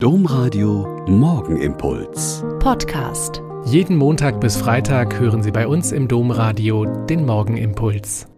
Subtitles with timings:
[0.00, 2.44] Domradio Morgenimpuls.
[2.60, 3.42] Podcast.
[3.64, 8.28] Jeden Montag bis Freitag hören Sie bei uns im Domradio den Morgenimpuls.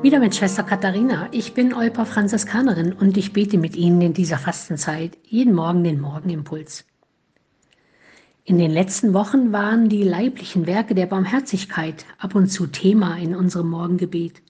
[0.00, 1.28] Wieder mit Schwester Katharina.
[1.32, 6.00] Ich bin Olpa Franziskanerin und ich bete mit Ihnen in dieser Fastenzeit jeden Morgen den
[6.00, 6.86] Morgenimpuls.
[8.44, 13.36] In den letzten Wochen waren die leiblichen Werke der Barmherzigkeit ab und zu Thema in
[13.36, 14.40] unserem Morgengebet.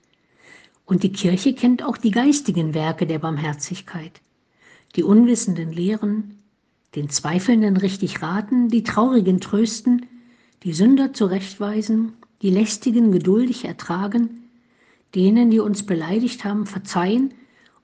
[0.85, 4.23] Und die Kirche kennt auch die geistigen Werke der Barmherzigkeit
[4.97, 6.39] die Unwissenden lehren,
[6.95, 10.07] den Zweifelnden richtig raten, die Traurigen trösten,
[10.65, 14.51] die Sünder zurechtweisen, die Lästigen geduldig ertragen,
[15.15, 17.35] denen, die uns beleidigt haben, verzeihen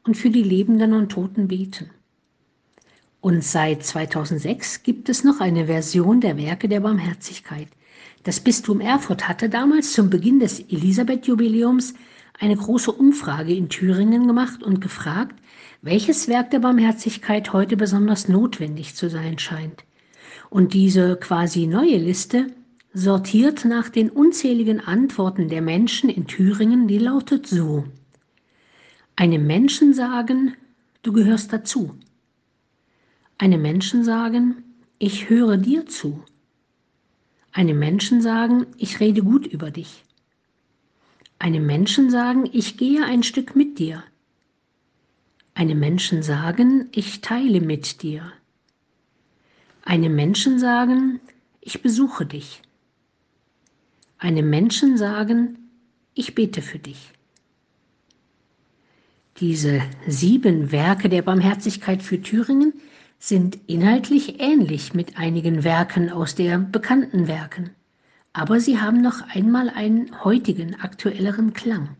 [0.04, 1.90] und für die Lebenden und Toten beten.
[3.20, 7.68] Und seit 2006 gibt es noch eine Version der Werke der Barmherzigkeit.
[8.22, 11.94] Das Bistum Erfurt hatte damals zum Beginn des Elisabeth-Jubiläums
[12.38, 15.38] eine große Umfrage in Thüringen gemacht und gefragt,
[15.82, 19.84] welches Werk der Barmherzigkeit heute besonders notwendig zu sein scheint.
[20.50, 22.48] Und diese quasi neue Liste
[22.92, 27.84] sortiert nach den unzähligen Antworten der Menschen in Thüringen, die lautet so.
[29.16, 30.54] Einem Menschen sagen,
[31.02, 31.94] du gehörst dazu.
[33.36, 34.62] Einem Menschen sagen,
[34.98, 36.22] ich höre dir zu.
[37.52, 40.03] Einem Menschen sagen, ich rede gut über dich.
[41.45, 44.03] Einem Menschen sagen, ich gehe ein Stück mit dir.
[45.53, 48.33] Einem Menschen sagen, ich teile mit dir.
[49.83, 51.20] Einem Menschen sagen,
[51.61, 52.62] ich besuche dich.
[54.17, 55.59] Einem Menschen sagen,
[56.15, 57.12] ich bete für dich.
[59.37, 62.72] Diese sieben Werke der Barmherzigkeit für Thüringen
[63.19, 67.69] sind inhaltlich ähnlich mit einigen Werken aus der bekannten Werken,
[68.34, 71.96] aber sie haben noch einmal einen heutigen, aktuelleren Klang.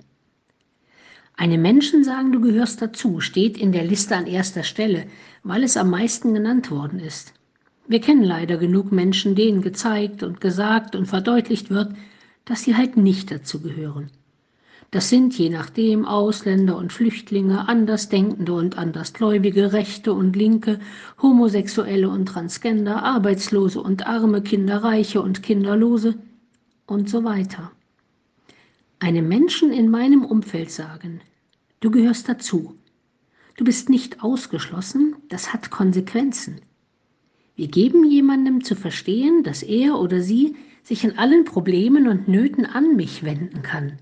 [1.37, 5.07] Einem Menschen sagen, du gehörst dazu, steht in der Liste an erster Stelle,
[5.43, 7.33] weil es am meisten genannt worden ist.
[7.87, 11.95] Wir kennen leider genug Menschen, denen gezeigt und gesagt und verdeutlicht wird,
[12.45, 14.11] dass sie halt nicht dazu gehören.
[14.91, 20.79] Das sind je nachdem Ausländer und Flüchtlinge, Andersdenkende und Andersgläubige, Rechte und Linke,
[21.21, 26.15] Homosexuelle und Transgender, Arbeitslose und Arme, Kinderreiche und Kinderlose
[26.87, 27.73] und so weiter.
[29.01, 31.21] Einem Menschen in meinem Umfeld sagen,
[31.81, 32.77] du gehörst dazu,
[33.57, 36.61] du bist nicht ausgeschlossen, das hat Konsequenzen.
[37.57, 42.67] Wir geben jemandem zu verstehen, dass er oder sie sich in allen Problemen und Nöten
[42.67, 43.99] an mich wenden kann,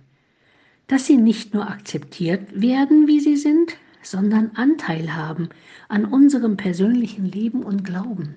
[0.93, 5.49] dass sie nicht nur akzeptiert werden, wie sie sind, sondern Anteil haben
[5.89, 8.35] an unserem persönlichen Leben und Glauben.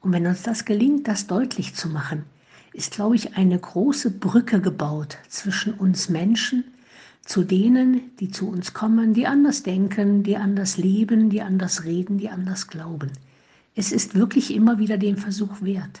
[0.00, 2.24] Und wenn uns das gelingt, das deutlich zu machen,
[2.72, 6.64] ist, glaube ich, eine große Brücke gebaut zwischen uns Menschen
[7.22, 12.16] zu denen, die zu uns kommen, die anders denken, die anders leben, die anders reden,
[12.16, 13.12] die anders glauben.
[13.74, 16.00] Es ist wirklich immer wieder den Versuch wert.